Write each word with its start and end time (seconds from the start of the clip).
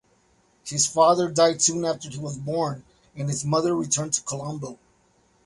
His 0.65 0.87
father 0.87 1.29
died 1.29 1.61
soon 1.61 1.85
after 1.85 2.09
he 2.09 2.17
was 2.17 2.35
born 2.35 2.83
and 3.15 3.29
his 3.29 3.45
mother 3.45 3.75
returned 3.75 4.13
to 4.15 4.23
Colombo. 4.23 4.79